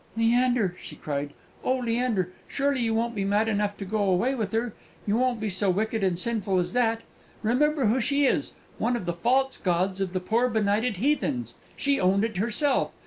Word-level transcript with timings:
"Leander!" 0.17 0.75
she 0.79 0.95
cried, 0.95 1.31
"oh, 1.63 1.75
Leander! 1.77 2.31
surely 2.47 2.81
you 2.81 2.91
won't 2.91 3.13
be 3.13 3.23
mad 3.23 3.47
enough 3.47 3.77
to 3.77 3.85
go 3.85 3.99
away 4.01 4.33
with 4.33 4.51
her! 4.51 4.73
You 5.05 5.15
won't 5.17 5.39
be 5.39 5.47
so 5.47 5.69
wicked 5.69 6.03
and 6.03 6.17
sinful 6.17 6.57
as 6.57 6.73
that! 6.73 7.01
Remember 7.43 7.85
who 7.85 7.99
she 7.99 8.25
is: 8.25 8.55
one 8.79 8.95
of 8.95 9.05
the 9.05 9.13
false 9.13 9.57
gods 9.59 10.01
of 10.01 10.13
the 10.13 10.19
poor 10.19 10.49
benighted 10.49 10.97
heathens 10.97 11.53
she 11.77 11.99
owned 11.99 12.23
it 12.23 12.37
herself! 12.37 12.91